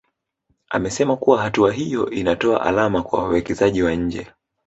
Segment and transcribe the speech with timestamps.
[0.69, 4.27] Amesema kuwa hatua hiyo inatoa alama kwa wawekezaji wa nje